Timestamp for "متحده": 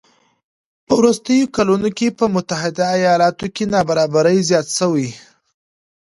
2.35-2.85